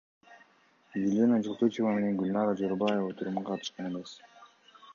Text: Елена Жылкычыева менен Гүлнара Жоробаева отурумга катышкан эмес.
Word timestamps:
Елена 1.07 1.37
Жылкычыева 1.49 1.93
менен 1.97 2.17
Гүлнара 2.21 2.55
Жоробаева 2.63 3.07
отурумга 3.13 3.47
катышкан 3.51 3.91
эмес. 3.93 4.19